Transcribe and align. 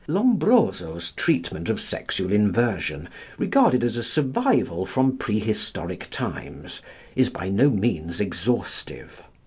Lombroso's 0.07 1.11
treatment 1.11 1.69
of 1.69 1.79
sexual 1.79 2.31
inversion 2.33 3.07
regarded 3.37 3.83
as 3.83 3.97
a 3.97 4.03
survival 4.03 4.83
from 4.83 5.15
prehistoric 5.15 6.07
times 6.09 6.81
is 7.15 7.29
by 7.29 7.49
no 7.49 7.69
means 7.69 8.19
exhaustive. 8.19 9.21